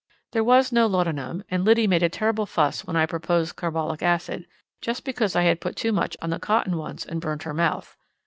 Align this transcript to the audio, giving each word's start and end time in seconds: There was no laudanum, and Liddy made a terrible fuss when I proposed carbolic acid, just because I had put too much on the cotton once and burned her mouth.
There 0.31 0.43
was 0.43 0.71
no 0.71 0.87
laudanum, 0.87 1.43
and 1.51 1.63
Liddy 1.63 1.85
made 1.85 2.01
a 2.01 2.09
terrible 2.09 2.47
fuss 2.47 2.83
when 2.87 2.95
I 2.95 3.05
proposed 3.05 3.55
carbolic 3.55 4.01
acid, 4.01 4.47
just 4.81 5.05
because 5.05 5.35
I 5.35 5.43
had 5.43 5.61
put 5.61 5.75
too 5.75 5.91
much 5.91 6.17
on 6.23 6.31
the 6.31 6.39
cotton 6.39 6.75
once 6.75 7.05
and 7.05 7.21
burned 7.21 7.43
her 7.43 7.53
mouth. 7.53 7.95